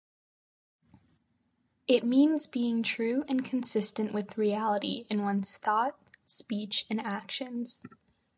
[1.85, 7.65] It means being true and consistent with reality in one's thought, speech and action.